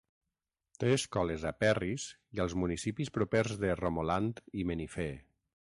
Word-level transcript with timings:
Té 0.83 0.87
escoles 0.93 1.45
a 1.49 1.51
Perris 1.65 2.07
i 2.39 2.41
als 2.47 2.57
municipis 2.63 3.15
propers 3.19 3.61
de 3.65 3.79
Romoland 3.83 4.45
i 4.63 4.67
Menifee. 4.73 5.17